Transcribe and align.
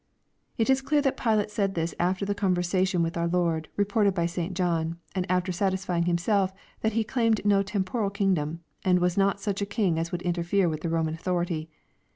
]It 0.57 0.67
is 0.71 0.81
clear 0.81 0.99
that 1.03 1.15
Pilate 1.15 1.51
said 1.51 1.75
this 1.75 1.93
after 1.99 2.25
the 2.25 2.33
conversation 2.33 3.03
with 3.03 3.15
our 3.15 3.27
Lord, 3.27 3.69
reported 3.75 4.15
by 4.15 4.25
St. 4.25 4.55
John, 4.57 4.97
and 5.13 5.29
after 5.29 5.51
satisfying 5.51 6.05
himself 6.05 6.51
that 6.79 6.93
He 6.93 7.03
claimed 7.03 7.45
no 7.45 7.61
temporal 7.61 8.09
kingdom, 8.09 8.61
and 8.83 8.97
was 8.97 9.15
not 9.15 9.39
such 9.39 9.61
a 9.61 9.65
King 9.67 9.99
as 9.99 10.11
would 10.11 10.23
interfere 10.23 10.67
with 10.67 10.81
the 10.81 10.89
Roman 10.89 11.13
authority. 11.13 11.69